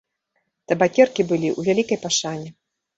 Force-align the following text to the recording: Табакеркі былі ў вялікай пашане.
Табакеркі 0.71 1.27
былі 1.29 1.49
ў 1.55 1.59
вялікай 1.71 2.05
пашане. 2.11 2.49